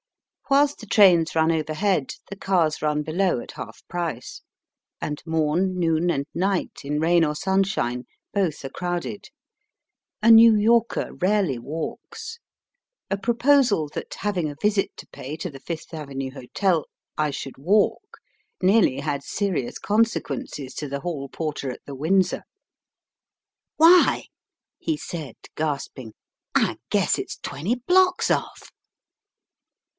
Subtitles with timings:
[0.49, 4.41] Whilst the trains run overhead the cars run below at half price;
[4.99, 9.29] and morn, noon, and night, in rain or sunshine, both are crowded.
[10.21, 12.39] A New Yorker rarely walks.
[13.09, 16.83] A proposal that, having a visit to pay to the Fifth Avenue Hotel,
[17.17, 18.17] I should walk,
[18.61, 22.43] nearly had serious con sequences to the hall porter at the Windsor.
[23.79, 24.05] Digitized by VjOOQIC 24 EAST BY WEST.
[24.07, 24.25] "Why,"
[24.79, 26.13] he said, gasping,
[26.55, 28.69] "I guess it's twenty blocks ofif